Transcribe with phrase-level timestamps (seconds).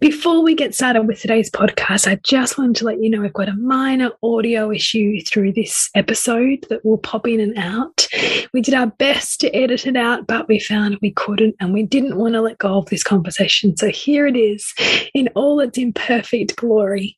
[0.00, 3.32] Before we get started with today's podcast, I just wanted to let you know I've
[3.32, 8.08] got a minor audio issue through this episode that will pop in and out.
[8.52, 11.84] We did our best to edit it out, but we found we couldn't and we
[11.84, 13.76] didn't want to let go of this conversation.
[13.76, 14.74] So here it is
[15.14, 17.16] in all its imperfect glory.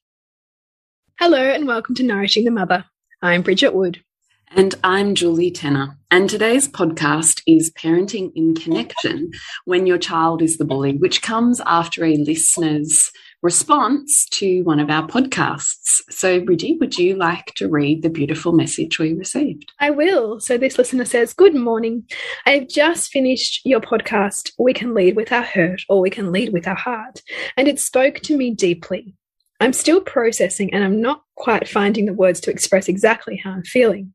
[1.19, 2.85] Hello and welcome to Nourishing the Mother.
[3.23, 4.05] I'm Bridget Wood.
[4.53, 5.99] And I'm Julie Tenner.
[6.11, 9.31] And today's podcast is Parenting in Connection
[9.67, 14.89] When Your Child is the Bully, which comes after a listener's response to one of
[14.89, 16.01] our podcasts.
[16.09, 19.71] So, Bridgie, would you like to read the beautiful message we received?
[19.81, 20.41] I will.
[20.41, 22.05] So, this listener says, Good morning.
[22.47, 26.55] I've just finished your podcast, We Can Lead with Our Hurt or We Can Lead
[26.55, 27.21] with Our Heart,
[27.59, 29.15] and it spoke to me deeply.
[29.61, 33.65] I'm still processing and I'm not quite finding the words to express exactly how I'm
[33.65, 34.15] feeling.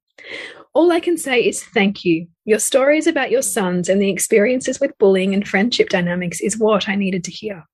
[0.73, 2.27] All I can say is thank you.
[2.45, 6.89] Your stories about your sons and the experiences with bullying and friendship dynamics is what
[6.89, 7.65] I needed to hear.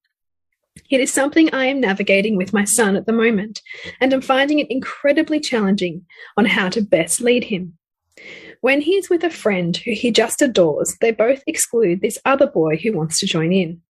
[0.89, 3.61] It is something I am navigating with my son at the moment,
[4.01, 6.05] and I'm finding it incredibly challenging
[6.35, 7.77] on how to best lead him.
[8.61, 12.47] When he is with a friend who he just adores, they both exclude this other
[12.47, 13.81] boy who wants to join in.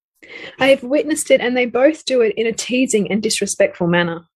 [0.60, 4.29] I have witnessed it, and they both do it in a teasing and disrespectful manner.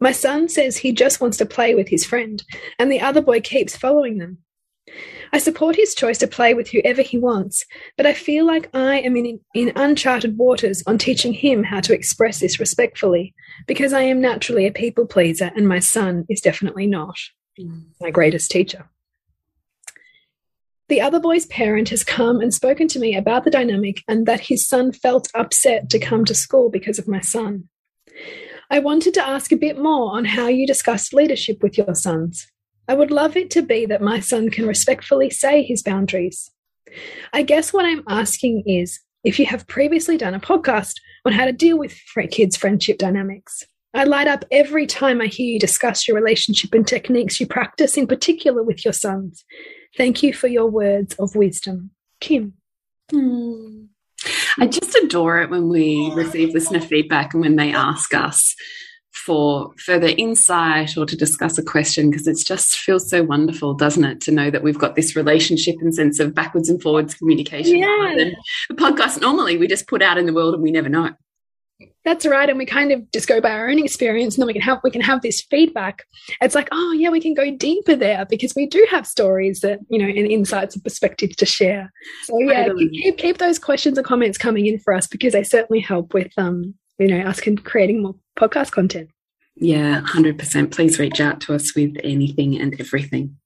[0.00, 2.42] My son says he just wants to play with his friend,
[2.78, 4.38] and the other boy keeps following them.
[5.32, 7.66] I support his choice to play with whoever he wants,
[7.96, 11.94] but I feel like I am in, in uncharted waters on teaching him how to
[11.94, 13.34] express this respectfully,
[13.66, 17.18] because I am naturally a people pleaser and my son is definitely not
[18.00, 18.88] my greatest teacher.
[20.88, 24.40] The other boy's parent has come and spoken to me about the dynamic and that
[24.40, 27.68] his son felt upset to come to school because of my son.
[28.70, 32.46] I wanted to ask a bit more on how you discussed leadership with your sons.
[32.86, 36.50] I would love it to be that my son can respectfully say his boundaries.
[37.32, 41.44] I guess what I'm asking is if you have previously done a podcast on how
[41.44, 41.98] to deal with
[42.30, 43.64] kids' friendship dynamics.
[43.94, 47.96] I light up every time I hear you discuss your relationship and techniques you practice,
[47.96, 49.44] in particular with your sons.
[49.96, 51.90] Thank you for your words of wisdom.
[52.20, 52.54] Kim.
[53.10, 53.77] Hmm.
[54.60, 58.54] I just adore it when we receive listener feedback and when they ask us
[59.12, 64.04] for further insight or to discuss a question because it just feels so wonderful, doesn't
[64.04, 67.76] it, to know that we've got this relationship and sense of backwards and forwards communication.
[67.76, 68.30] Yeah.
[68.68, 71.10] The podcast normally we just put out in the world and we never know
[72.04, 74.52] that's right and we kind of just go by our own experience and then we
[74.52, 76.04] can have we can have this feedback.
[76.40, 79.80] It's like oh yeah we can go deeper there because we do have stories that
[79.88, 81.92] you know and insights and perspectives to share.
[82.24, 85.80] So yeah keep, keep those questions and comments coming in for us because they certainly
[85.80, 89.10] help with um you know us creating more podcast content.
[89.56, 93.36] Yeah 100% please reach out to us with anything and everything.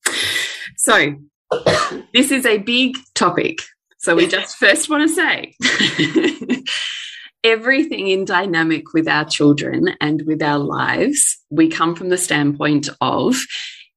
[0.79, 1.17] So
[2.15, 3.59] this is a big topic.
[3.99, 5.55] So we just first want to say
[7.45, 12.89] everything in dynamic with our children and with our lives, we come from the standpoint
[13.01, 13.37] of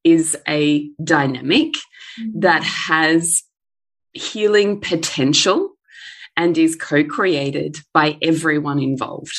[0.04, 2.40] is a dynamic mm-hmm.
[2.40, 3.44] that has
[4.14, 5.72] healing potential
[6.38, 9.36] and is co created by everyone involved.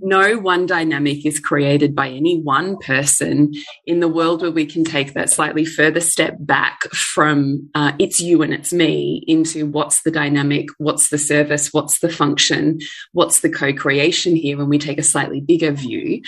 [0.00, 3.52] No one dynamic is created by any one person
[3.86, 8.20] in the world where we can take that slightly further step back from uh, it's
[8.20, 12.78] you and it's me into what's the dynamic, what's the service, what's the function,
[13.12, 16.22] what's the co creation here when we take a slightly bigger view.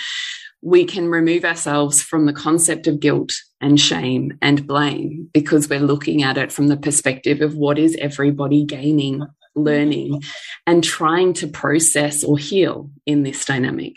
[0.65, 5.79] we can remove ourselves from the concept of guilt and shame and blame because we're
[5.79, 9.25] looking at it from the perspective of what is everybody gaining,
[9.55, 10.23] learning,
[10.65, 13.95] and trying to process or heal in this dynamic.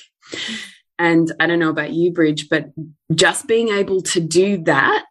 [0.99, 2.71] And I don't know about you, Bridge, but
[3.15, 5.05] just being able to do that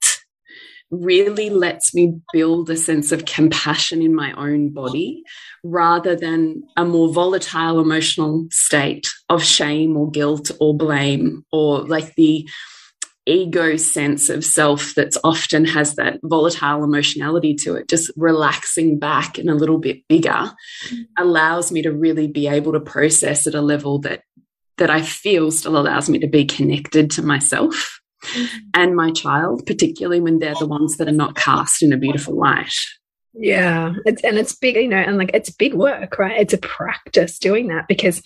[0.92, 5.24] really lets me build a sense of compassion in my own body
[5.63, 12.13] rather than a more volatile emotional state of shame or guilt or blame or like
[12.15, 12.48] the
[13.25, 19.38] ego sense of self that's often has that volatile emotionality to it just relaxing back
[19.38, 23.56] and a little bit bigger mm allows me to really be able to process at
[23.56, 24.22] a level that
[24.77, 28.00] that I feel still allows me to be connected to myself
[28.74, 32.38] and my child, particularly when they're the ones that are not cast in a beautiful
[32.38, 32.74] light.
[33.33, 36.39] Yeah, it's and it's big, you know, and like it's big work, right?
[36.39, 38.22] It's a practice doing that because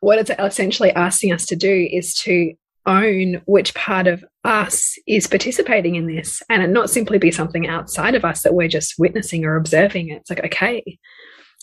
[0.00, 2.52] what it's essentially asking us to do is to
[2.86, 8.14] own which part of us is participating in this and not simply be something outside
[8.14, 10.10] of us that we're just witnessing or observing.
[10.10, 10.98] It's like, okay,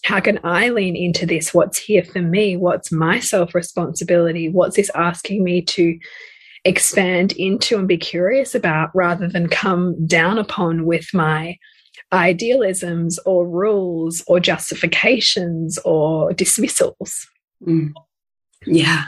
[0.03, 1.53] how can I lean into this?
[1.53, 2.57] What's here for me?
[2.57, 4.49] What's my self responsibility?
[4.49, 5.97] What's this asking me to
[6.63, 11.57] expand into and be curious about rather than come down upon with my
[12.13, 17.27] idealisms or rules or justifications or dismissals.
[17.65, 17.93] Mm.
[18.65, 19.05] Yeah,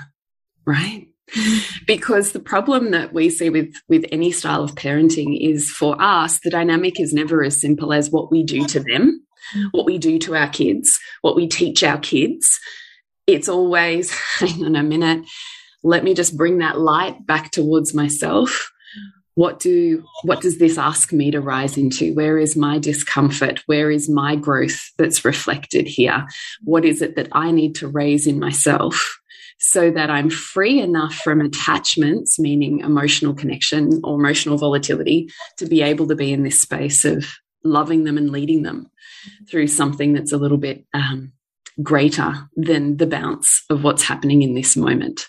[0.65, 1.07] right.
[1.87, 6.39] because the problem that we see with with any style of parenting is for us
[6.43, 9.25] the dynamic is never as simple as what we do to them
[9.71, 12.59] what we do to our kids what we teach our kids.
[13.25, 15.25] It's always hang on a minute
[15.83, 18.71] let me just bring that light back towards myself.
[19.35, 22.13] What do what does this ask me to rise into?
[22.13, 23.63] Where is my discomfort?
[23.65, 26.27] Where is my growth that's reflected here?
[26.63, 29.19] What is it that i need to raise in myself
[29.59, 35.81] so that i'm free enough from attachments meaning emotional connection or emotional volatility to be
[35.81, 37.25] able to be in this space of
[37.63, 38.89] loving them and leading them
[39.49, 41.31] through something that's a little bit um,
[41.81, 45.27] greater than the bounce of what's happening in this moment.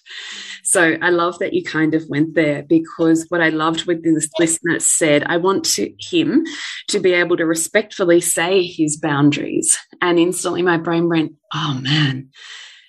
[0.62, 4.29] So I love that you kind of went there because what I loved with this
[4.38, 6.44] listener said, I want to, him
[6.88, 9.79] to be able to respectfully say his boundaries.
[10.00, 12.31] And instantly my brain went, oh man,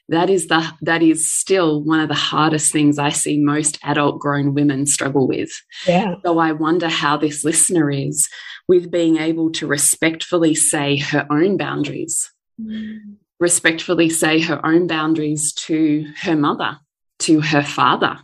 [0.09, 4.19] that is the that is still one of the hardest things I see most adult
[4.19, 5.49] grown women struggle with.
[5.87, 6.15] Yeah.
[6.23, 8.29] So I wonder how this listener is
[8.67, 12.31] with being able to respectfully say her own boundaries.
[12.61, 16.77] Mm respectfully say her own boundaries to her mother,
[17.19, 18.19] to her father,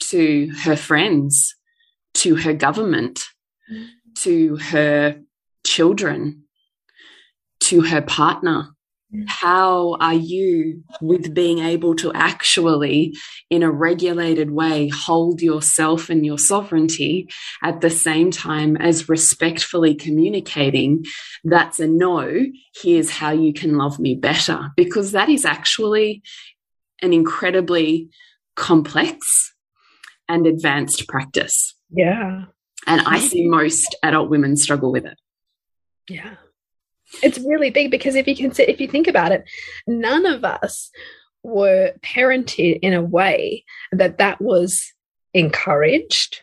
[0.00, 1.54] to her friends,
[2.14, 3.24] to her government,
[4.14, 5.20] to her
[5.64, 6.44] children,
[7.60, 8.70] to her partner,
[9.26, 13.14] how are you with being able to actually,
[13.50, 17.28] in a regulated way, hold yourself and your sovereignty
[17.62, 21.04] at the same time as respectfully communicating
[21.44, 22.46] that's a no,
[22.82, 24.70] here's how you can love me better?
[24.76, 26.22] Because that is actually
[27.02, 28.08] an incredibly
[28.56, 29.52] complex
[30.28, 31.74] and advanced practice.
[31.90, 32.44] Yeah.
[32.86, 35.18] And I see most adult women struggle with it.
[36.08, 36.34] Yeah
[37.22, 39.44] it's really big because if you can if you think about it
[39.86, 40.90] none of us
[41.42, 44.92] were parented in a way that that was
[45.34, 46.42] encouraged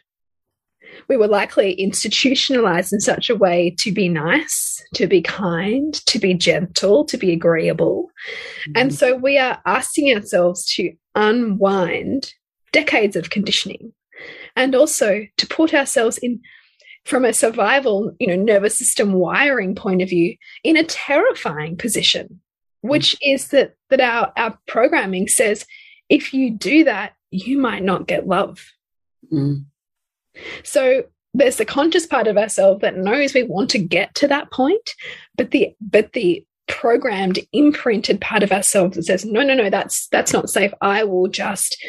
[1.08, 6.20] we were likely institutionalized in such a way to be nice to be kind to
[6.20, 8.10] be gentle to be agreeable
[8.68, 8.82] mm -hmm.
[8.82, 10.84] and so we are asking ourselves to
[11.16, 12.34] unwind
[12.72, 13.94] decades of conditioning
[14.56, 16.42] and also to put ourselves in
[17.10, 22.40] from a survival, you know, nervous system wiring point of view in a terrifying position,
[22.82, 23.34] which mm.
[23.34, 25.66] is that that our, our programming says
[26.08, 28.72] if you do that, you might not get love.
[29.32, 29.66] Mm.
[30.64, 34.52] So there's the conscious part of ourselves that knows we want to get to that
[34.52, 34.94] point,
[35.36, 40.08] but the but the programmed, imprinted part of ourselves that says, no, no, no, that's
[40.10, 40.72] that's not safe.
[40.82, 41.84] I will just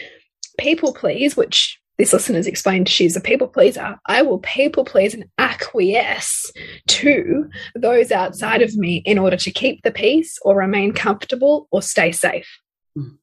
[0.59, 5.27] people please, which this listener's explained she's a people pleaser, I will people please and
[5.37, 6.51] acquiesce
[6.87, 11.83] to those outside of me in order to keep the peace or remain comfortable or
[11.83, 12.49] stay safe.
[12.97, 13.19] Mm.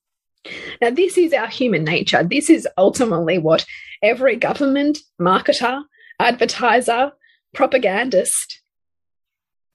[0.80, 2.24] Now, this is our human nature.
[2.24, 3.66] This is ultimately what
[4.04, 5.82] every government, marketer,
[6.20, 7.14] advertiser,
[7.56, 8.62] propagandist,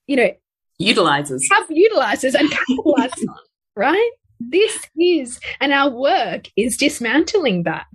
[0.06, 0.30] you know,
[0.78, 3.36] utilizes, have, utilizes and capitalizes on,
[3.76, 4.10] right?
[4.38, 7.86] This is, and our work is dismantling that.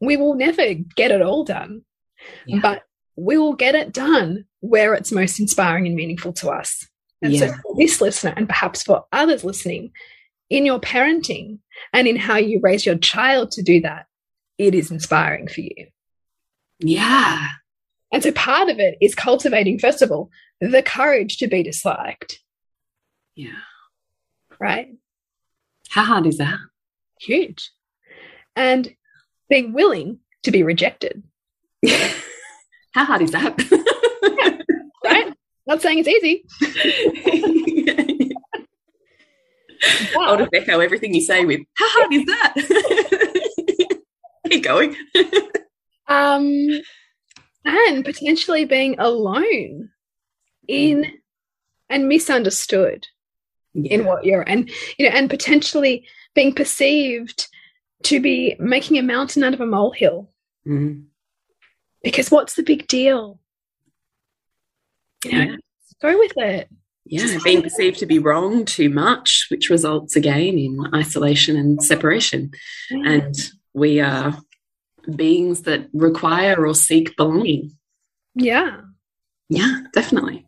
[0.00, 1.82] We will never get it all done,
[2.46, 2.60] yeah.
[2.60, 2.82] but
[3.16, 6.86] we will get it done where it's most inspiring and meaningful to us.
[7.20, 7.38] And yeah.
[7.40, 9.92] so, for this listener, and perhaps for others listening,
[10.50, 11.58] in your parenting
[11.92, 14.06] and in how you raise your child to do that,
[14.58, 15.86] it is inspiring for you.
[16.78, 17.48] Yeah.
[18.12, 22.40] And so part of it is cultivating, first of all, the courage to be disliked.
[23.34, 23.62] Yeah.
[24.60, 24.88] Right?
[25.88, 26.58] How hard is that?
[27.18, 27.70] Huge.
[28.54, 28.94] And
[29.52, 31.22] being willing to be rejected.
[32.94, 33.54] How hard is that?
[34.38, 34.58] yeah,
[35.04, 35.34] right?
[35.66, 36.44] Not saying it's easy.
[40.18, 43.98] I'll just echo everything you say with, how hard is that?
[44.50, 44.96] Keep going.
[46.08, 46.68] um,
[47.64, 49.90] and potentially being alone
[50.66, 51.12] in
[51.90, 53.06] and misunderstood
[53.74, 53.92] yeah.
[53.94, 57.48] in what you're and you know and potentially being perceived
[58.04, 60.28] to be making a mountain out of a molehill.
[60.66, 61.06] Mm.
[62.04, 63.40] because what's the big deal?
[65.24, 65.56] You know, yeah.
[66.00, 66.68] go with it.
[67.04, 71.82] Yeah Just being perceived to be wrong too much which results again in isolation and
[71.82, 72.52] separation.
[72.90, 73.10] Yeah.
[73.10, 73.34] and
[73.74, 74.38] we are
[75.16, 77.72] beings that require or seek belonging.
[78.36, 78.82] Yeah.
[79.48, 80.46] Yeah definitely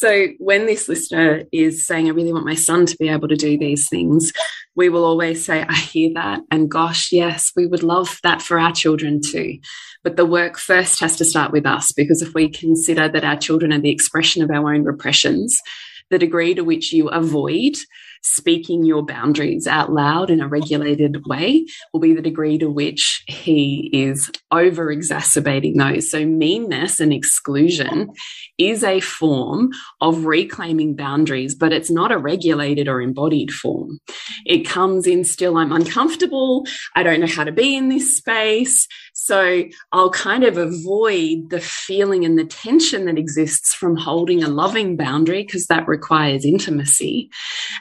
[0.00, 3.36] so when this listener is saying, I really want my son to be able to
[3.36, 4.32] do these things,
[4.74, 6.40] we will always say, I hear that.
[6.50, 9.58] And gosh, yes, we would love that for our children too.
[10.02, 13.36] But the work first has to start with us because if we consider that our
[13.36, 15.60] children are the expression of our own repressions,
[16.08, 17.74] the degree to which you avoid
[18.22, 23.22] speaking your boundaries out loud in a regulated way will be the degree to which
[23.26, 26.10] he is over exacerbating those.
[26.10, 28.10] So, meanness and exclusion
[28.58, 33.98] is a form of reclaiming boundaries, but it's not a regulated or embodied form.
[34.44, 36.66] It comes in still, I'm uncomfortable.
[36.94, 38.86] I don't know how to be in this space.
[39.14, 44.48] So I'll kind of avoid the feeling and the tension that exists from holding a
[44.48, 47.30] loving boundary because that requires intimacy.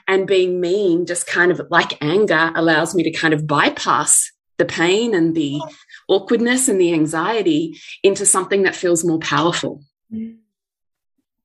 [0.08, 4.66] And being mean, just kind of like anger, allows me to kind of bypass the
[4.66, 5.60] pain and the
[6.08, 9.84] awkwardness and the anxiety into something that feels more powerful.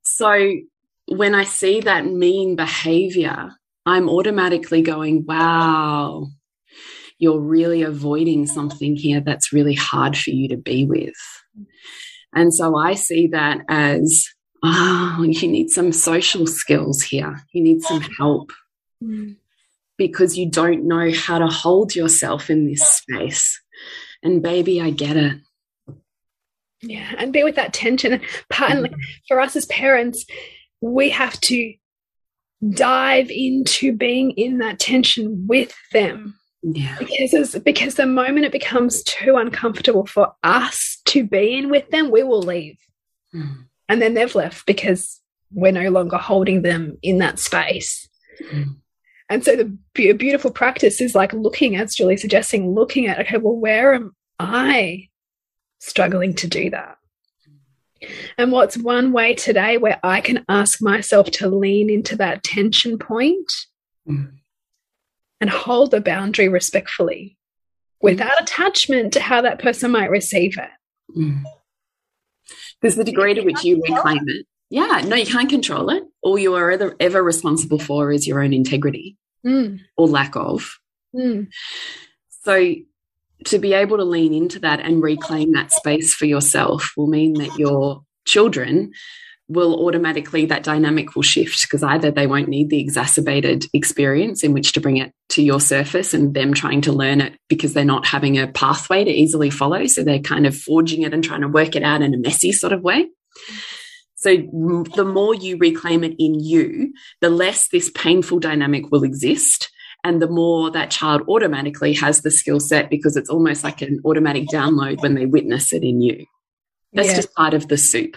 [0.03, 0.53] So
[1.09, 3.51] when I see that mean behavior,
[3.87, 6.29] I'm automatically going, wow,
[7.19, 11.15] you're really avoiding something here that's really hard for you to be with.
[12.35, 14.29] And so I see that as,
[14.63, 17.41] oh, you need some social skills here.
[17.53, 18.51] You need some help
[19.97, 23.61] because you don't know how to hold yourself in this space.
[24.23, 25.41] And baby, I get it.
[26.83, 28.21] Yeah, and be with that tension.
[28.51, 28.95] Part mm -hmm.
[29.29, 30.27] for us as parents,
[30.81, 31.57] we have to
[32.61, 36.35] dive into being in that tension with them
[36.65, 36.97] yeah.
[36.99, 42.11] Because because the moment it becomes too uncomfortable for us to be in with them,
[42.11, 42.79] we will leave.
[43.35, 43.67] Mm.
[43.89, 45.21] And then they've left because
[45.53, 48.09] we're no longer holding them in that space.
[48.51, 48.77] Mm.
[49.29, 53.39] And so the be beautiful practice is like looking, as Julie suggesting, looking at, okay,
[53.39, 55.09] well, where am I
[55.79, 56.99] struggling to do that?
[58.37, 62.99] And what's one way today where I can ask myself to lean into that tension
[62.99, 63.51] point
[64.09, 64.31] mm
[65.41, 67.37] and hold the boundary respectfully
[68.01, 70.71] without attachment to how that person might receive it.
[71.19, 71.43] Mm.
[72.81, 74.47] There's the degree to which you reclaim it.
[74.71, 76.03] Yeah, no, you can't control it.
[76.23, 79.81] All you are ever, ever responsible for is your own integrity mm.
[79.97, 80.79] or lack of.
[81.15, 81.49] Mm.
[82.43, 82.75] So,
[83.47, 87.35] to be able to lean into that and reclaim that space for yourself will mean
[87.35, 88.93] that your children
[89.49, 94.55] will automatically that dynamic will shift because either they won't need the exacerbated experience in
[94.55, 97.85] which to bring it to your surface and them trying to learn it because they're
[97.85, 101.43] not having a pathway to easily follow so they're kind of forging it and trying
[101.43, 103.07] to work it out in a messy sort of way
[104.25, 104.37] so
[104.97, 109.71] the more you reclaim it in you the less this painful dynamic will exist
[110.03, 114.01] and the more that child automatically has the skill set because it's almost like an
[114.05, 116.25] automatic download when they witness it in you
[116.95, 117.17] that's yeah.
[117.17, 118.17] just part of the soup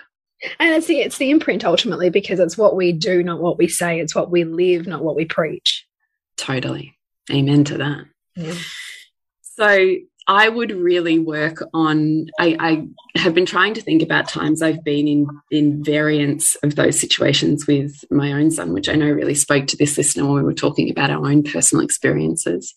[0.59, 3.67] and it's the it's the imprint ultimately because it's what we do, not what we
[3.67, 3.99] say.
[3.99, 5.85] It's what we live, not what we preach.
[6.37, 6.95] Totally.
[7.31, 8.05] Amen to that.
[8.35, 8.53] Yeah.
[9.41, 9.95] So
[10.27, 14.83] I would really work on I, I, have been trying to think about times I've
[14.83, 19.35] been in in variants of those situations with my own son, which I know really
[19.35, 22.73] spoke to this listener when we were talking about our own personal experiences.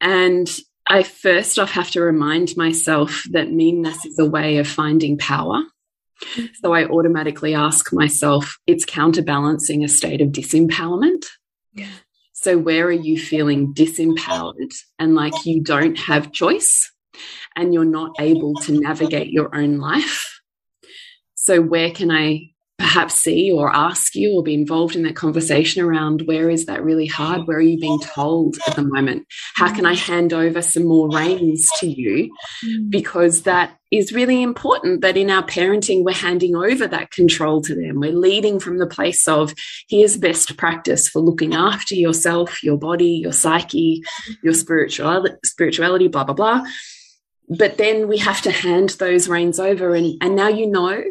[0.00, 0.48] And
[0.88, 5.62] I first off have to remind myself that meanness is a way of finding power
[6.62, 11.24] so I automatically ask myself, it's counterbalancing a state of disempowerment.
[11.72, 11.88] Yeah.
[12.42, 16.90] So where are you feeling disempowered and like you don't have choice
[17.54, 20.40] and you're not able to navigate your own life?
[21.34, 25.82] So where can I perhaps see or ask you or be involved in that conversation
[25.82, 27.46] around where is that really hard?
[27.46, 29.26] Where are you being told at the moment?
[29.54, 32.34] How can I hand over some more reins to you?
[32.64, 32.88] Mm.
[32.88, 37.74] Because that is really important that in our parenting, we're handing over that control to
[37.74, 38.00] them.
[38.00, 39.52] We're leading from the place of
[39.90, 44.02] here's best practice for looking after yourself, your body, your psyche,
[44.42, 46.62] your spirituality, spirituality blah, blah, blah.
[47.50, 49.94] But then we have to hand those reins over.
[49.94, 51.02] And, and now you know,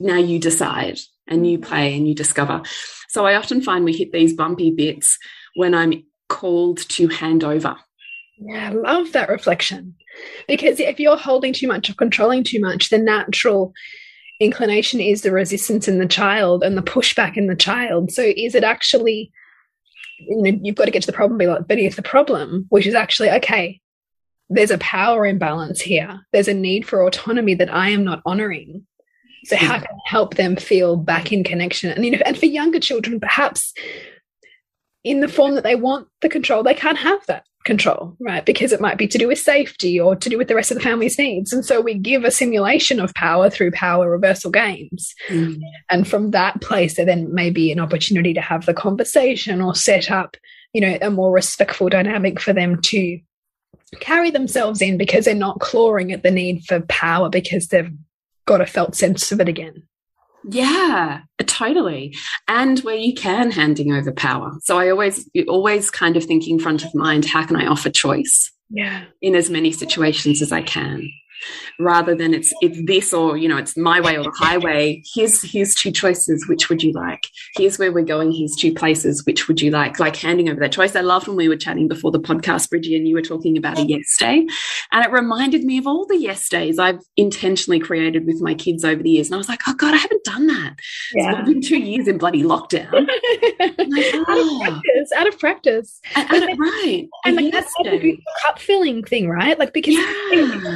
[0.00, 2.62] now you decide and you play and you discover.
[3.08, 5.18] So I often find we hit these bumpy bits
[5.54, 7.76] when I'm called to hand over.
[8.38, 9.94] Yeah, I love that reflection.
[10.46, 13.72] Because if you're holding too much or controlling too much, the natural
[14.40, 18.12] inclination is the resistance in the child and the pushback in the child.
[18.12, 19.32] So is it actually,
[20.20, 22.66] you know, you've got to get to the problem, be like, but if the problem,
[22.68, 23.80] which is actually, okay,
[24.48, 26.20] there's a power imbalance here.
[26.32, 28.86] There's a need for autonomy that I am not honoring.
[29.48, 31.90] So how can I help them feel back in connection?
[31.90, 33.72] And you know, and for younger children, perhaps
[35.04, 38.44] in the form that they want the control, they can't have that control, right?
[38.44, 40.76] Because it might be to do with safety or to do with the rest of
[40.76, 41.52] the family's needs.
[41.52, 45.14] And so we give a simulation of power through power reversal games.
[45.28, 45.60] Mm.
[45.90, 49.74] And from that place, there then may be an opportunity to have the conversation or
[49.74, 50.36] set up,
[50.72, 53.18] you know, a more respectful dynamic for them to
[54.00, 57.90] carry themselves in because they're not clawing at the need for power because they've
[58.48, 59.84] got a felt sense of it again.
[60.50, 62.16] Yeah, totally.
[62.46, 64.52] And where you can handing over power.
[64.62, 68.50] So I always, always kind of thinking front of mind, how can I offer choice?
[68.70, 69.04] Yeah.
[69.20, 71.08] In as many situations as I can
[71.78, 75.02] rather than it's it's this or you know it's my way or the highway.
[75.14, 76.46] Here's here's two choices.
[76.48, 77.24] Which would you like?
[77.56, 78.32] Here's where we're going.
[78.32, 79.24] Here's two places.
[79.26, 79.98] Which would you like?
[79.98, 80.96] Like handing over that choice.
[80.96, 83.78] I loved when we were chatting before the podcast bridgie and you were talking about
[83.78, 84.46] a yes day
[84.92, 88.84] and it reminded me of all the yes days i've intentionally created with my kids
[88.84, 89.28] over the years.
[89.28, 90.76] And i was like oh god i haven't done that.
[91.14, 91.38] Yeah.
[91.38, 92.92] it's been two years in bloody lockdown.
[92.92, 94.60] Like, oh.
[94.66, 94.80] out of ah.
[94.80, 96.00] practice out of practice.
[96.14, 97.08] And, and, right.
[97.24, 99.58] And like that's a cup filling thing right?
[99.58, 100.02] Like because yeah.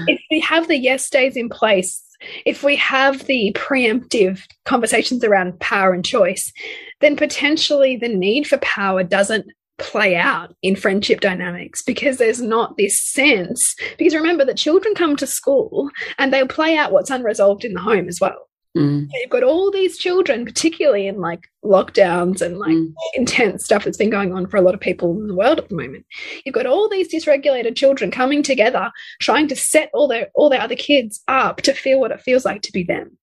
[0.07, 2.03] if we have the yes days in place,
[2.45, 6.53] if we have the preemptive conversations around power and choice,
[7.01, 9.47] then potentially the need for power doesn't
[9.79, 13.75] play out in friendship dynamics because there's not this sense.
[13.97, 17.81] Because remember that children come to school and they'll play out what's unresolved in the
[17.81, 18.49] home as well.
[18.77, 19.09] Mm.
[19.13, 22.93] You've got all these children, particularly in like lockdowns and like mm.
[23.15, 25.69] intense stuff that's been going on for a lot of people in the world at
[25.69, 26.07] the moment.
[26.45, 30.61] You've got all these dysregulated children coming together, trying to set all their all their
[30.61, 33.19] other kids up to feel what it feels like to be them.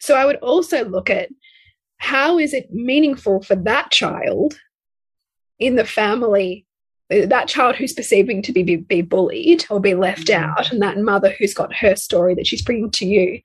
[0.00, 1.30] So I would also look at
[1.96, 4.58] how is it meaningful for that child
[5.58, 6.66] in the family
[7.08, 10.34] that child who's perceiving to be, be, be bullied or be left mm.
[10.34, 13.40] out and that mother who's got her story that she's bringing to you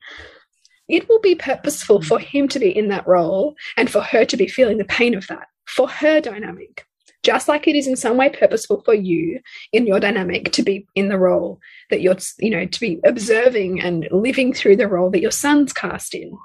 [0.88, 4.36] it will be purposeful for him to be in that role and for her to
[4.36, 6.86] be feeling the pain of that for her dynamic.
[7.22, 9.40] Just like it is in some way purposeful for you
[9.72, 11.58] in your dynamic to be in the role
[11.90, 15.72] that you're you know to be observing and living through the role that your son's
[15.72, 16.36] cast in.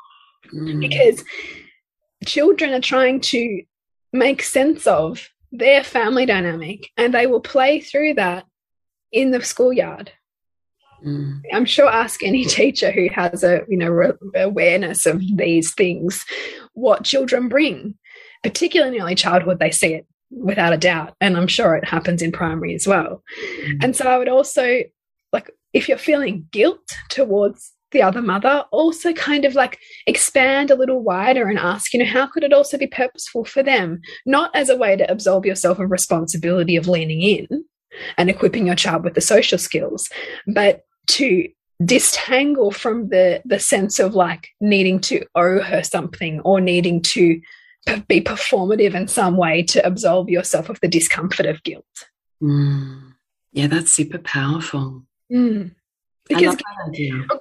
[0.54, 0.82] Mm.
[0.82, 1.24] because
[2.26, 3.64] children are trying to
[4.12, 8.46] make sense of their family dynamic and they will play through that
[9.12, 10.12] in the schoolyard
[11.06, 11.42] Mm.
[11.54, 16.26] I'm sure ask any teacher who has a you know awareness of these things
[16.74, 17.96] what children bring,
[18.44, 19.60] particularly in early childhood.
[19.60, 23.24] They see it without a doubt, and I'm sure it happens in primary as well.
[23.66, 23.84] Mm.
[23.84, 24.82] And so I would also
[25.34, 30.76] like if you're feeling guilt towards the other mother, also kind of like expand a
[30.76, 34.00] little wider and ask, you know, how could it also be purposeful for them?
[34.26, 37.66] Not as a way to absolve yourself of responsibility of leaning in
[38.18, 40.08] and equipping your child with the social skills,
[40.48, 41.48] but to
[41.82, 47.42] distangle from the the sense of like needing to owe her something or needing to
[48.08, 51.86] be performative in some way to absolve yourself of the discomfort of guilt.
[52.42, 53.14] Mm.
[53.54, 55.04] Yeah, that's super powerful.
[55.32, 55.72] Mm.
[56.28, 56.56] Because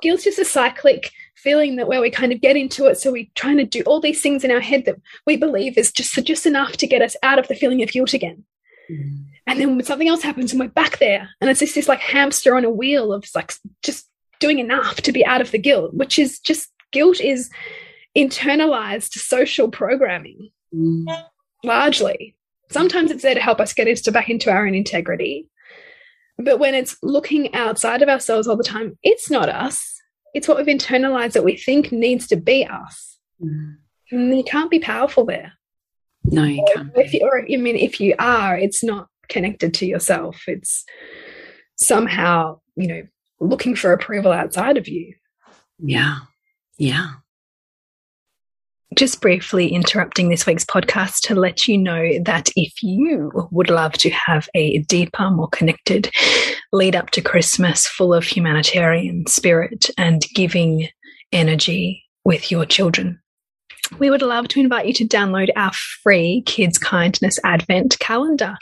[0.00, 3.26] guilt is a cyclic feeling that where we kind of get into it, so we're
[3.34, 6.46] trying to do all these things in our head that we believe is just just
[6.46, 8.44] enough to get us out of the feeling of guilt again.
[8.90, 9.26] Mm.
[9.46, 11.28] And then something else happens and we're back there.
[11.40, 15.12] And it's just this like hamster on a wheel of like just doing enough to
[15.12, 17.50] be out of the guilt, which is just guilt is
[18.16, 21.04] internalized social programming mm.
[21.64, 22.36] largely.
[22.70, 25.48] Sometimes it's there to help us get us to back into our own integrity.
[26.38, 30.00] But when it's looking outside of ourselves all the time, it's not us.
[30.32, 33.18] It's what we've internalized that we think needs to be us.
[33.42, 33.76] Mm.
[34.12, 35.52] And you can't be powerful there.
[36.24, 36.90] No, you can't.
[36.96, 40.42] If you, or I mean, if you are, it's not connected to yourself.
[40.46, 40.84] It's
[41.76, 43.02] somehow, you know,
[43.40, 45.14] looking for approval outside of you.
[45.78, 46.18] Yeah.
[46.76, 47.12] Yeah.
[48.96, 53.92] just briefly interrupting this week's podcast to let you know that if you would love
[53.92, 56.10] to have a deeper, more connected
[56.72, 60.88] lead up to Christmas full of humanitarian spirit and giving
[61.32, 63.20] energy with your children,
[63.98, 65.72] we would love to invite you to download our
[66.02, 68.56] free Kids Kindness Advent calendar.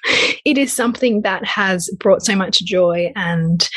[0.45, 3.69] It is something that has brought so much joy and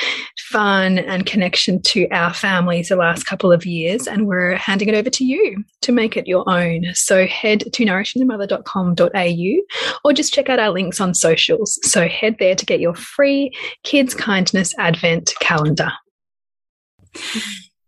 [0.49, 4.95] fun and connection to our families the last couple of years, and we're handing it
[4.95, 6.85] over to you to make it your own.
[6.93, 11.79] So head to nourishingthemother.com.au or just check out our links on socials.
[11.83, 13.51] So head there to get your free
[13.83, 15.91] Kids Kindness Advent calendar.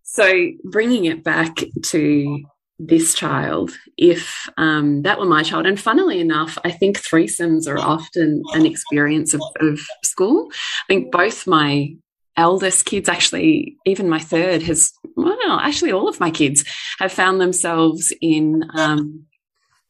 [0.03, 2.43] So, bringing it back to
[2.79, 5.65] this child if um, that were my child.
[5.65, 10.49] And funnily enough, I think threesomes are often an experience of, of school.
[10.51, 11.95] I think both my
[12.35, 16.65] eldest kids, actually, even my third, has, well, actually, all of my kids
[16.99, 18.63] have found themselves in.
[18.75, 19.25] Um,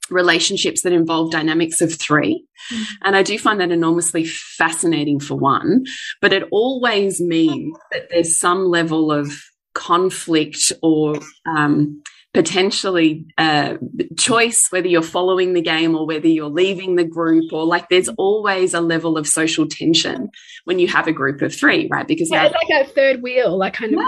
[0.10, 2.46] relationships that involve dynamics of three.
[2.70, 2.86] Mm -hmm.
[3.02, 4.26] And I do find that enormously
[4.58, 5.86] fascinating for one,
[6.22, 9.28] but it always means that there's some level of
[9.74, 11.20] conflict or
[11.58, 12.02] um,
[12.34, 13.78] potentially a
[14.18, 18.10] choice whether you're following the game or whether you're leaving the group or like there's
[18.18, 20.30] always a level of social tension
[20.66, 22.08] when you have a group of three right?
[22.08, 24.02] Because yeah, it's like a third wheel like kind of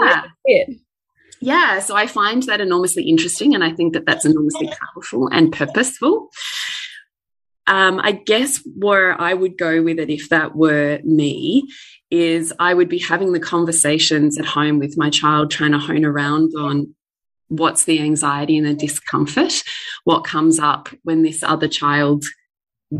[0.46, 0.64] yeah.
[1.40, 5.52] yeah so i find that enormously interesting and i think that that's enormously powerful and
[5.52, 6.30] purposeful.
[7.68, 11.68] Um, I guess where I would go with it if that were me
[12.10, 16.04] is I would be having the conversations at home with my child, trying to hone
[16.04, 16.94] around on
[17.48, 19.62] what's the anxiety and the discomfort,
[20.04, 22.24] what comes up when this other child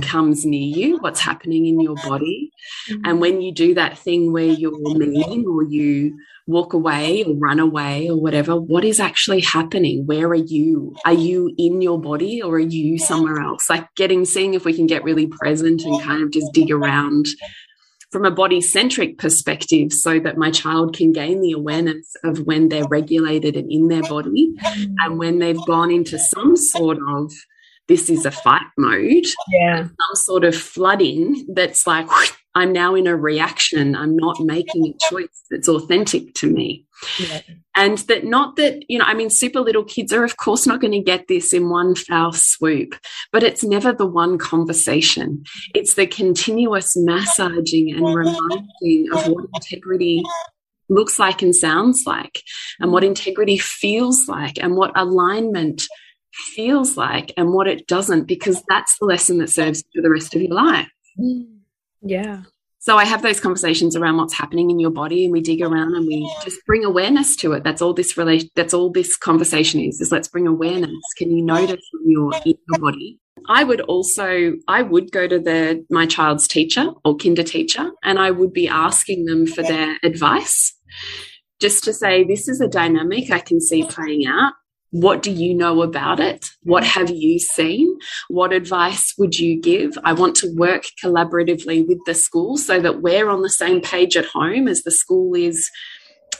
[0.02, 2.50] comes near you, what's happening in your body.
[2.88, 3.08] Mm -hmm.
[3.08, 7.60] And when you do that thing where you're mean or you walk away or run
[7.60, 10.06] away or whatever, what is actually happening?
[10.06, 10.94] Where are you?
[11.04, 13.72] Are you in your body or are you somewhere else?
[13.72, 17.26] Like getting, seeing if we can get really present and kind of just dig around
[18.10, 22.68] from a body centric perspective so that my child can gain the awareness of when
[22.68, 24.54] they're regulated and in their body
[25.00, 27.32] and when they've gone into some sort of
[27.88, 29.82] this is a fight mode yeah.
[29.82, 32.08] some sort of flooding that's like
[32.56, 36.84] i'm now in a reaction i'm not making a choice that's authentic to me
[37.18, 37.40] yeah.
[37.76, 40.80] and that not that you know i mean super little kids are of course not
[40.80, 42.94] going to get this in one foul swoop
[43.32, 50.22] but it's never the one conversation it's the continuous massaging and reminding of what integrity
[50.88, 52.42] looks like and sounds like
[52.80, 55.86] and what integrity feels like and what alignment
[56.36, 60.34] feels like and what it doesn't, because that's the lesson that serves for the rest
[60.34, 60.88] of your life.
[61.18, 61.55] Mm.
[62.02, 62.42] Yeah.
[62.86, 65.96] So I have those conversations around what's happening in your body and we dig around
[65.96, 67.64] and we just bring awareness to it.
[67.64, 71.02] That's all this relation that's all this conversation is, is let's bring awareness.
[71.16, 73.18] Can you notice when you're in your body?
[73.48, 78.20] I would also I would go to the my child's teacher or kinder teacher and
[78.20, 80.72] I would be asking them for their advice
[81.60, 84.52] just to say this is a dynamic I can see playing out
[85.00, 86.50] what do you know about it?
[86.62, 86.86] What mm.
[86.86, 87.98] have you seen?
[88.28, 89.92] What advice would you give?
[90.04, 94.16] I want to work collaboratively with the school so that we're on the same page
[94.16, 95.70] at home as the school is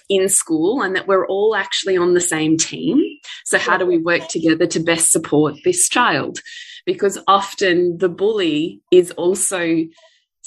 [0.09, 3.03] in school and that we're all actually on the same team.
[3.45, 6.39] So, how do we work together to best support this child?
[6.87, 9.85] Because often the bully is also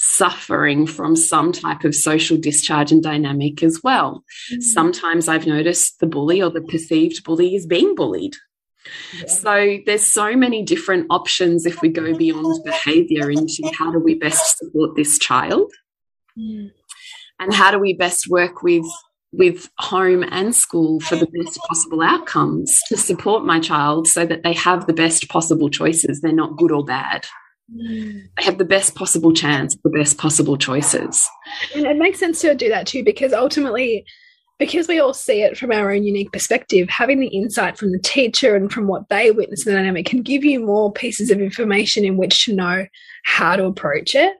[0.02, 4.24] suffering from some type of social discharge and dynamic as well.
[4.50, 4.62] Mm -hmm.
[4.62, 8.36] Sometimes I've noticed the bully or the perceived bully is being bullied.
[9.18, 9.26] Yeah.
[9.26, 14.14] So there's so many different options if we go beyond behavior into how do we
[14.14, 15.70] best support this child
[16.34, 16.70] mm.
[17.38, 18.86] and how do we best work with
[19.32, 24.42] with home and school for the best possible outcomes to support my child so that
[24.42, 27.22] they have the best possible choices they're not good or bad
[27.72, 31.28] they have the best possible chance, the best possible choices.
[31.74, 34.04] And it makes sense to do that too, because ultimately,
[34.58, 37.98] because we all see it from our own unique perspective, having the insight from the
[37.98, 41.40] teacher and from what they witness in the dynamic can give you more pieces of
[41.40, 42.86] information in which to know
[43.24, 44.34] how to approach it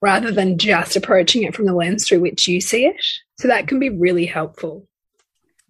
[0.00, 2.96] rather than just approaching it from the lens through which you see it.
[3.38, 4.88] So that can be really helpful.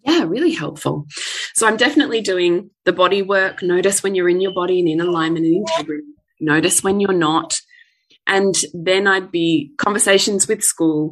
[0.04, 1.06] Yeah, really helpful.
[1.54, 3.60] So I'm definitely doing the body work.
[3.60, 6.04] Notice when you're in your body and in alignment and integrity
[6.40, 7.58] notice when you're not.
[8.26, 11.10] And then I'd be conversations with school,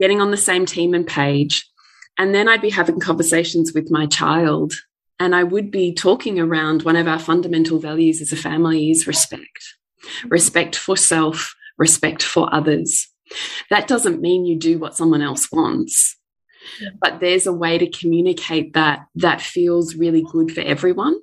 [0.00, 1.68] getting on the same team and page.
[2.18, 4.72] And then I'd be having conversations with my child.
[5.20, 9.06] And I would be talking around one of our fundamental values as a family is
[9.06, 9.58] respect
[10.28, 13.08] respect for self, respect for others.
[13.70, 16.18] That doesn't mean you do what someone else wants,
[17.00, 21.18] but there's a way to communicate that that feels really good for everyone.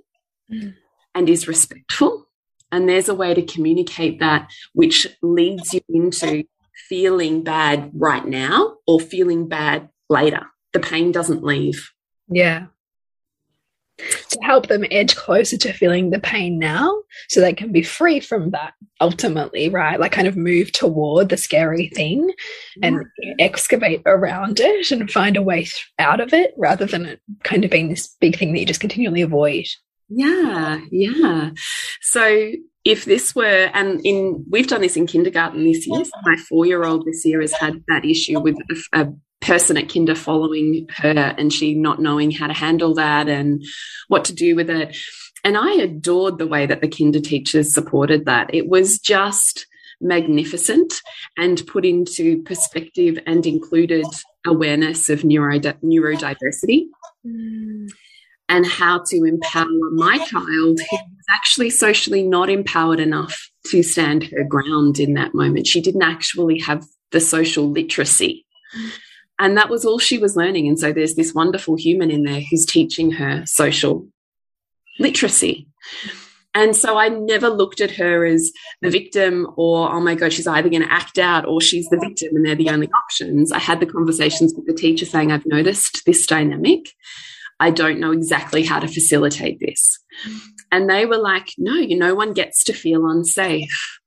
[0.52, 0.74] Mm
[1.14, 2.28] and is respectful.
[2.72, 6.44] And there's a way to communicate that which leads you into
[6.88, 10.48] feeling bad right now or feeling bad later.
[10.74, 11.92] The pain doesn't leave.
[12.30, 12.68] Yeah
[14.30, 16.96] to help them edge closer to feeling the pain now
[17.30, 20.00] so they can be free from that ultimately, right?
[20.00, 22.32] Like kind of move toward the scary thing
[22.82, 23.06] and
[23.40, 25.68] excavate around it and find a way
[26.00, 28.82] out of it rather than it kind of being this big thing that you just
[28.82, 29.66] continually avoid.
[30.14, 31.52] Yeah, yeah.
[32.02, 32.52] So
[32.84, 37.06] if this were and in we've done this in kindergarten this year so my four-year-old
[37.06, 41.52] this year has had that issue with a, a person at kinder following her and
[41.52, 43.64] she not knowing how to handle that and
[44.08, 44.96] what to do with it.
[45.44, 48.54] And I adored the way that the kinder teachers supported that.
[48.54, 49.66] It was just
[50.00, 50.94] magnificent
[51.38, 54.06] and put into perspective and included
[54.46, 56.86] awareness of neuro neurodiversity
[57.26, 57.92] mm.
[58.52, 64.26] And how to empower my child who was actually socially not empowered enough to stand
[64.26, 65.68] her ground in that moment.
[65.68, 68.46] She didn't actually have the social literacy.
[69.40, 70.68] And that was all she was learning.
[70.68, 74.06] And so there's this wonderful human in there who's teaching her social
[75.00, 75.68] literacy.
[76.54, 80.46] And so I never looked at her as the victim or, oh my God, she's
[80.46, 83.54] either going to act out or she's the victim and they're the only options.
[83.54, 86.90] I had the conversations with the teacher saying, I've noticed this dynamic.
[87.62, 90.00] I don't know exactly how to facilitate this.
[90.72, 94.00] And they were like, no, you, no one gets to feel unsafe.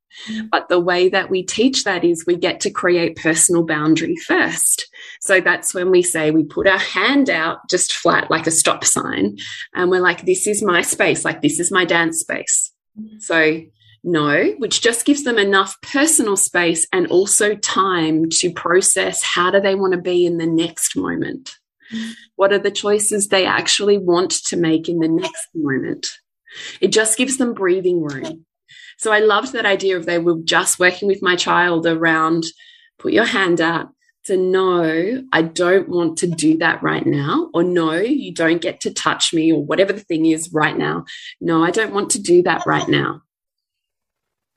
[0.51, 4.88] But the way that we teach that is we get to create personal boundary first.
[5.21, 8.85] So that's when we say we put our hand out just flat like a stop
[8.85, 9.37] sign
[9.75, 12.73] and we're like, this is my space, like this is my dance space.
[13.19, 13.61] So
[14.03, 19.61] no, which just gives them enough personal space and also time to process how do
[19.61, 21.57] they want to be in the next moment?
[22.37, 26.09] What are the choices they actually want to make in the next moment?
[26.81, 28.47] It just gives them breathing room.
[28.99, 32.44] So I loved that idea of they were just working with my child around
[32.99, 33.88] put your hand out
[34.25, 38.81] to know I don't want to do that right now, or no, you don't get
[38.81, 41.05] to touch me, or whatever the thing is right now.
[41.40, 43.23] No, I don't want to do that right now.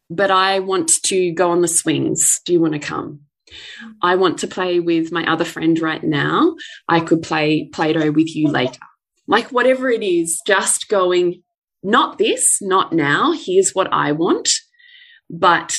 [0.09, 2.39] But I want to go on the swings.
[2.45, 3.26] Do you want to come?
[4.01, 6.55] I want to play with my other friend right now.
[6.87, 8.79] I could play Play Doh with you later.
[9.27, 11.43] Like, whatever it is, just going,
[11.83, 13.33] not this, not now.
[13.33, 14.49] Here's what I want,
[15.29, 15.77] but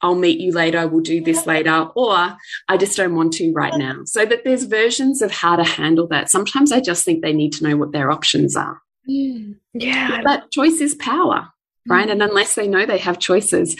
[0.00, 0.86] I'll meet you later.
[0.86, 1.88] We'll do this later.
[1.96, 2.36] Or
[2.68, 4.00] I just don't want to right now.
[4.04, 6.30] So that there's versions of how to handle that.
[6.30, 8.80] Sometimes I just think they need to know what their options are.
[9.08, 10.20] Mm, yeah.
[10.22, 11.48] But choice is power,
[11.88, 12.08] right?
[12.08, 12.12] Mm.
[12.12, 13.76] And unless they know they have choices,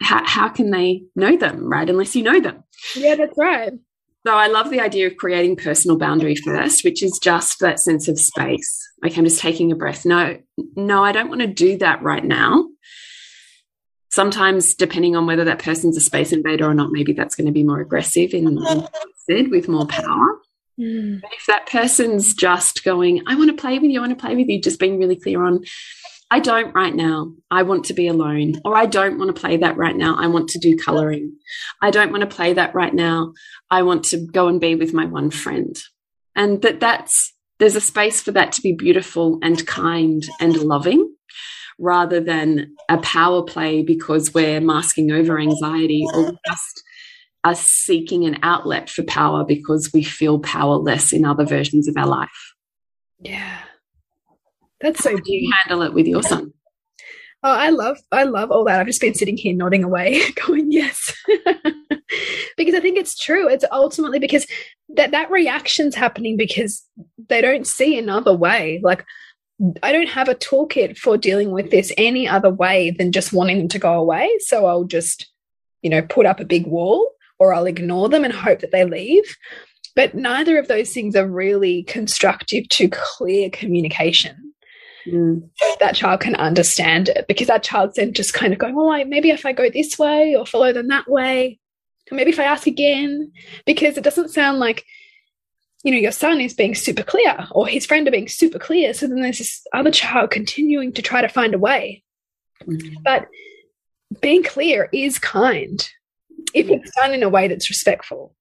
[0.00, 1.88] how, how can they know them, right?
[1.88, 2.64] Unless you know them.
[2.94, 3.72] Yeah, that's right.
[4.26, 8.08] So I love the idea of creating personal boundary first, which is just that sense
[8.08, 8.86] of space.
[9.04, 10.04] Okay, I'm just taking a breath.
[10.04, 10.38] No,
[10.76, 12.68] no, I don't want to do that right now.
[14.10, 17.52] Sometimes, depending on whether that person's a space invader or not, maybe that's going to
[17.52, 18.88] be more aggressive in, in
[19.28, 20.40] said with more power.
[20.78, 21.20] Mm.
[21.20, 24.24] But if that person's just going, I want to play with you, I want to
[24.24, 25.64] play with you, just being really clear on,
[26.30, 27.32] I don't right now.
[27.50, 28.60] I want to be alone.
[28.64, 30.16] Or I don't want to play that right now.
[30.18, 31.36] I want to do coloring.
[31.80, 33.32] I don't want to play that right now.
[33.70, 35.76] I want to go and be with my one friend.
[36.36, 41.14] And that that's, there's a space for that to be beautiful and kind and loving
[41.78, 46.82] rather than a power play because we're masking over anxiety or just
[47.44, 52.06] us seeking an outlet for power because we feel powerless in other versions of our
[52.06, 52.54] life.
[53.20, 53.58] Yeah.
[54.80, 56.52] That's so How do you handle it with your son?
[57.42, 58.80] Oh, I love I love all that.
[58.80, 61.14] I've just been sitting here nodding away, going, yes.
[62.56, 63.48] because I think it's true.
[63.48, 64.46] It's ultimately because
[64.96, 66.84] that that reaction's happening because
[67.28, 68.80] they don't see another way.
[68.82, 69.04] Like
[69.82, 73.58] I don't have a toolkit for dealing with this any other way than just wanting
[73.58, 74.30] them to go away.
[74.40, 75.28] So I'll just,
[75.82, 78.84] you know, put up a big wall or I'll ignore them and hope that they
[78.84, 79.36] leave.
[79.94, 84.47] But neither of those things are really constructive to clear communication
[85.08, 85.48] mm.
[85.80, 89.08] that child can understand it because that child's then just kind of going, well, like,
[89.08, 91.58] maybe if I go this way or follow them that way,
[92.10, 93.32] or maybe if I ask again,
[93.66, 94.84] because it doesn't sound like,
[95.84, 98.92] you know, your son is being super clear or his friend are being super clear.
[98.94, 102.02] So then there's this other child continuing to try to find a way.
[102.66, 102.96] Mm.
[103.04, 103.28] But
[104.20, 105.88] being clear is kind
[106.54, 108.34] if it's done in a way that's respectful.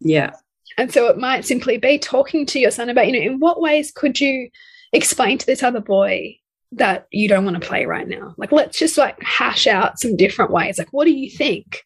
[0.00, 0.32] Yeah.
[0.76, 3.60] And so it might simply be talking to your son about, you know, in what
[3.60, 4.50] ways could you
[4.94, 6.38] explain to this other boy
[6.72, 8.34] that you don't want to play right now.
[8.36, 10.78] Like, let's just like hash out some different ways.
[10.78, 11.82] Like, what do you think?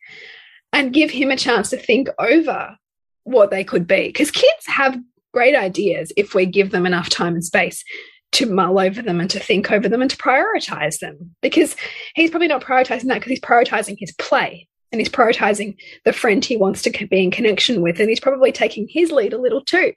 [0.73, 2.77] And give him a chance to think over
[3.25, 4.09] what they could be.
[4.09, 4.97] Because kids have
[5.33, 7.83] great ideas if we give them enough time and space.
[8.31, 11.75] to mull over them and to think over them and to prioritize them because
[12.15, 16.45] he's probably not prioritizing that because he's prioritizing his play and he's prioritizing the friend
[16.45, 19.65] he wants to be in connection with and he's probably taking his lead a little
[19.65, 19.95] too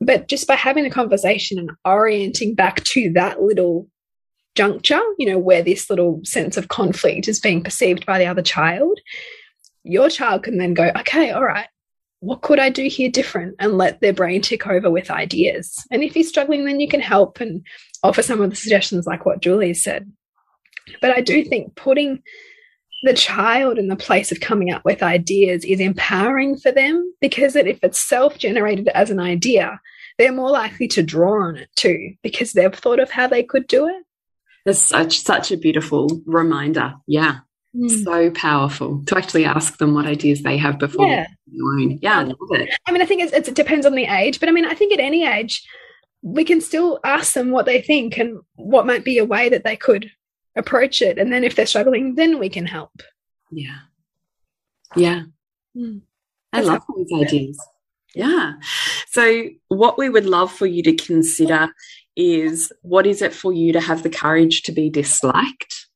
[0.00, 3.88] but just by having a conversation and orienting back to that little
[4.54, 8.42] juncture you know where this little sense of conflict is being perceived by the other
[8.42, 8.98] child
[9.84, 11.68] your child can then go okay all right
[12.20, 15.74] what could I do here different and let their brain tick over with ideas.
[15.90, 17.66] And if he's struggling, then you can help and
[18.02, 20.10] offer some of the suggestions like what Julie said.
[21.00, 22.22] But I do think putting
[23.02, 27.56] the child in the place of coming up with ideas is empowering for them because
[27.56, 29.80] if it's self-generated as an idea,
[30.18, 33.66] they're more likely to draw on it too because they've thought of how they could
[33.66, 34.04] do it.
[34.66, 36.94] That's such such a beautiful reminder.
[37.06, 37.38] Yeah.
[37.74, 38.04] Mm.
[38.04, 41.26] So powerful to actually ask them what ideas they have before yeah.
[42.02, 42.70] Yeah, I love it.
[42.86, 45.00] I mean, I think it depends on the age, but I mean, I think at
[45.00, 45.66] any age,
[46.22, 49.64] we can still ask them what they think and what might be a way that
[49.64, 50.10] they could
[50.56, 51.18] approach it.
[51.18, 53.02] And then if they're struggling, then we can help.
[53.50, 53.78] Yeah.
[54.96, 55.22] Yeah.
[55.76, 56.02] Mm.
[56.52, 57.58] I love those ideas.
[58.14, 58.54] Yeah.
[59.08, 61.68] So, what we would love for you to consider
[62.16, 65.86] is what is it for you to have the courage to be disliked?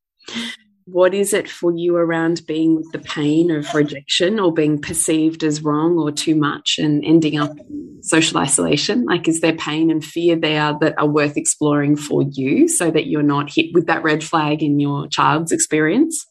[0.87, 5.43] What is it for you around being with the pain of rejection or being perceived
[5.43, 9.05] as wrong or too much and ending up in social isolation?
[9.05, 13.07] Like, is there pain and fear there that are worth exploring for you so that
[13.07, 16.27] you're not hit with that red flag in your child's experience?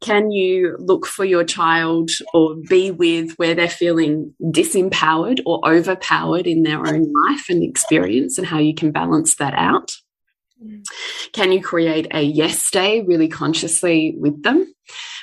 [0.00, 6.46] Can you look for your child or be with where they're feeling disempowered or overpowered
[6.46, 9.96] in their own life and experience and how you can balance that out?
[11.32, 14.72] Can you create a yes day really consciously with them?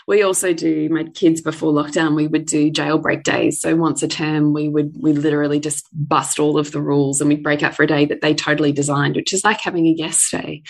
[0.08, 3.60] We also do my kids before lockdown, we would do jailbreak days.
[3.60, 7.28] So once a term, we would we literally just bust all of the rules and
[7.28, 9.96] we'd break out for a day that they totally designed, which is like having a
[9.98, 10.62] yes day.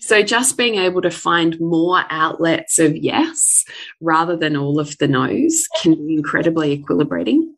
[0.00, 3.64] So just being able to find more outlets of yes
[4.00, 7.48] rather than all of the no's can be incredibly equilibrating.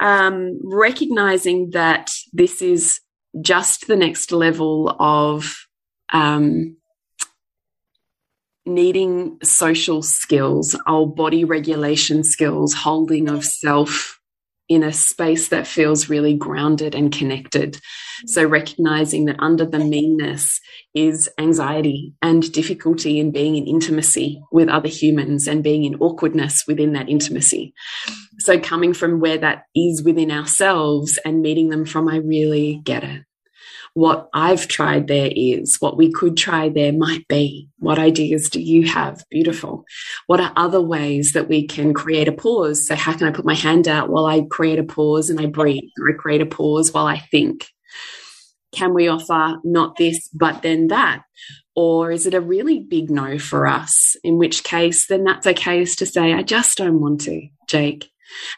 [0.00, 3.00] Um, recognizing that this is
[3.40, 5.66] just the next level of
[6.12, 6.76] um,
[8.66, 14.19] needing social skills, our body regulation skills, holding of self
[14.70, 17.78] in a space that feels really grounded and connected.
[18.26, 20.60] So, recognizing that under the meanness
[20.94, 26.64] is anxiety and difficulty in being in intimacy with other humans and being in awkwardness
[26.68, 27.74] within that intimacy.
[28.38, 33.02] So, coming from where that is within ourselves and meeting them from, I really get
[33.02, 33.22] it
[33.94, 37.68] what I've tried there is, what we could try there might be.
[37.78, 39.24] What ideas do you have?
[39.30, 39.84] Beautiful.
[40.26, 42.86] What are other ways that we can create a pause?
[42.86, 45.46] So, how can I put my hand out while I create a pause and I
[45.46, 47.66] breathe, or I create a pause while I think?
[48.72, 51.22] Can we offer not this, but then that?
[51.74, 54.16] Or is it a really big no for us?
[54.22, 58.10] In which case, then that's okay to say, I just don't want to, Jake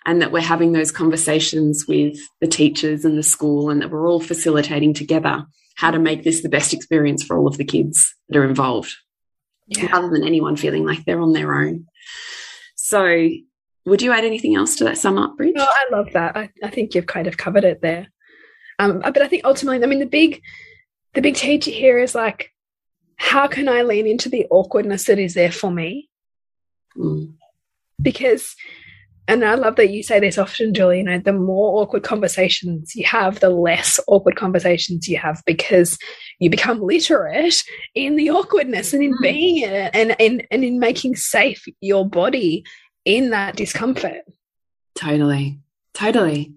[0.06, 4.08] and that we're having those conversations with the teachers and the school and that we're
[4.08, 8.14] all facilitating together how to make this the best experience for all of the kids
[8.28, 8.94] that are involved.
[9.68, 9.86] Yeah.
[9.92, 11.86] rather than anyone feeling like they're on their own.
[12.74, 13.28] So
[13.86, 15.54] would you add anything else to that sum up bridge?
[15.56, 16.36] I love that.
[16.36, 18.08] I, I, think you've kind of covered it there.
[18.78, 20.42] Um, but i think ultimately i mean the big
[21.14, 22.50] the big teacher here is like
[23.16, 26.08] how can i lean into the awkwardness that is there for me?
[26.96, 27.34] Mm.
[28.00, 28.54] because
[29.28, 30.98] and I love that you say this often, Julie.
[30.98, 35.96] You know, the more awkward conversations you have, the less awkward conversations you have because
[36.40, 37.62] you become literate
[37.94, 39.22] in the awkwardness and in mm.
[39.22, 42.64] being in it and, and, and in making safe your body
[43.04, 44.22] in that discomfort.
[44.96, 45.60] Totally.
[45.94, 46.54] Totally.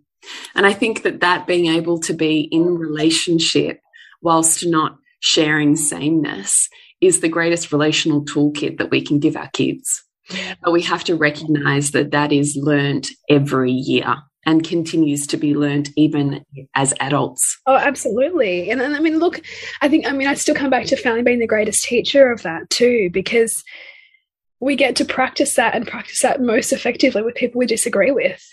[0.55, 3.79] And I think that that being able to be in relationship
[4.21, 6.67] whilst not sharing sameness
[6.99, 10.04] is the greatest relational toolkit that we can give our kids.
[10.63, 15.55] But we have to recognize that that is learned every year and continues to be
[15.55, 16.43] learned even
[16.75, 17.57] as adults.
[17.65, 18.69] Oh, absolutely.
[18.69, 19.41] And, and I mean, look,
[19.81, 22.43] I think, I mean, I still come back to family being the greatest teacher of
[22.43, 23.63] that too, because
[24.59, 28.43] we get to practice that and practice that most effectively with people we disagree with.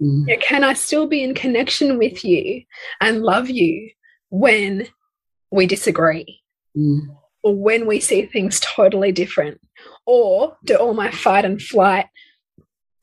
[0.00, 0.28] Mm.
[0.28, 2.62] You know, can I still be in connection with you
[3.00, 3.90] and love you
[4.30, 4.86] when
[5.50, 6.40] we disagree?
[6.76, 7.16] Mm.
[7.42, 9.60] Or when we see things totally different
[10.06, 12.06] or do all my fight and flight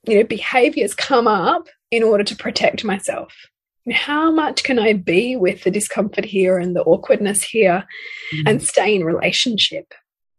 [0.07, 3.33] you know behaviors come up in order to protect myself?
[3.91, 7.85] How much can i be with the discomfort here and the awkwardness here
[8.33, 8.43] mm.
[8.45, 9.93] and stay in relationship?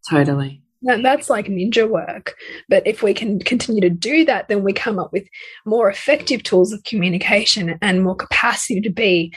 [0.09, 0.63] Totally.
[0.87, 2.37] And that's like ninja work.
[2.69, 5.27] But if we can continue to do that then we come up with
[5.67, 9.33] more effective tools of communication and more capacity to be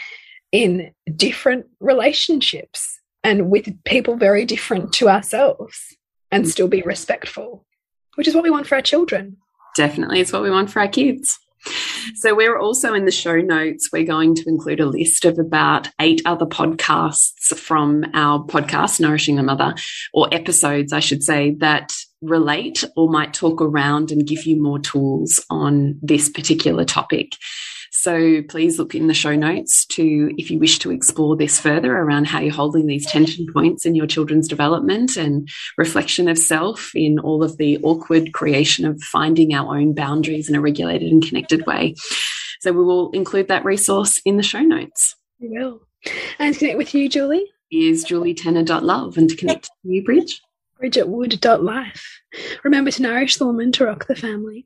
[0.52, 5.98] in different relationships and with people very different to ourselves
[6.34, 7.66] and still be respectful,
[8.16, 9.38] which is what we want for our children.
[9.76, 11.40] Definitely, it's what we want for our kids.
[12.16, 15.90] So, we're also in the show notes, we're going to include a list of about
[16.02, 19.74] eight other podcasts from our podcast, Nourishing the Mother,
[20.14, 24.80] or episodes, I should say, that relate or might talk around and give you more
[24.80, 27.34] tools on this particular topic.
[27.96, 31.96] So please look in the show notes to, if you wish to explore this further
[31.96, 36.91] around how you're holding these tension points in your children's development and reflection of self
[36.96, 41.26] in all of the awkward creation of finding our own boundaries in a regulated and
[41.26, 41.94] connected way.
[42.62, 45.16] So we will include that resource in the show notes.
[45.39, 45.84] We will.
[46.39, 47.46] And to connect with you, Julie?
[47.72, 50.41] Is julietenner.love and to connect to you, Bridge?
[50.82, 52.22] bridgetwood.life.
[52.64, 54.66] Remember to nourish the woman to rock the family.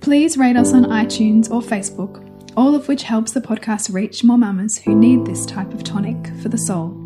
[0.00, 2.22] please rate us on iTunes or Facebook,
[2.56, 6.16] all of which helps the podcast reach more mamas who need this type of tonic
[6.42, 7.05] for the soul.